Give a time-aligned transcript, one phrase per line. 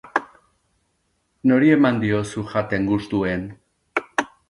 [1.53, 3.49] Nori eman diozu jaten gustuen?